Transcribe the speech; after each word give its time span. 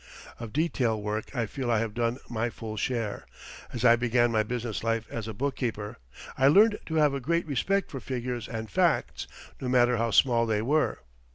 Of 0.39 0.51
detail 0.51 0.99
work 0.99 1.29
I 1.35 1.45
feel 1.45 1.69
I 1.69 1.77
have 1.77 1.93
done 1.93 2.17
my 2.27 2.49
full 2.49 2.75
share. 2.75 3.27
As 3.71 3.85
I 3.85 3.95
began 3.95 4.31
my 4.31 4.41
business 4.41 4.83
life 4.83 5.05
as 5.11 5.27
a 5.27 5.33
bookkeeper, 5.35 5.99
I 6.35 6.47
learned 6.47 6.79
to 6.87 6.95
have 6.95 7.21
great 7.21 7.45
respect 7.45 7.91
for 7.91 7.99
figures 7.99 8.47
and 8.49 8.67
facts, 8.67 9.27
no 9.59 9.69
matter 9.69 9.97
how 9.97 10.09
small 10.09 10.47
they 10.47 10.63
were. 10.63 11.01